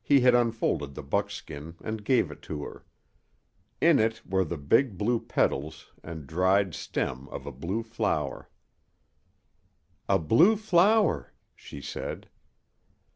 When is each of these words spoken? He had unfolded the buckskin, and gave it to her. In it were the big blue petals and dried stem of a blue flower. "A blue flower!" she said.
He 0.00 0.20
had 0.20 0.36
unfolded 0.36 0.94
the 0.94 1.02
buckskin, 1.02 1.74
and 1.82 2.04
gave 2.04 2.30
it 2.30 2.42
to 2.42 2.62
her. 2.62 2.84
In 3.80 3.98
it 3.98 4.22
were 4.24 4.44
the 4.44 4.56
big 4.56 4.96
blue 4.96 5.18
petals 5.18 5.90
and 6.00 6.28
dried 6.28 6.76
stem 6.76 7.26
of 7.30 7.44
a 7.44 7.50
blue 7.50 7.82
flower. 7.82 8.50
"A 10.08 10.20
blue 10.20 10.54
flower!" 10.54 11.32
she 11.56 11.80
said. 11.80 12.28